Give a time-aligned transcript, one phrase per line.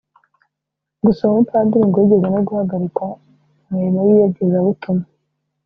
[1.03, 3.05] Gusa uwo mupadiri ngo yigeze no guhagarikwa
[3.63, 5.05] mu mirimo y’iyogezabutumwa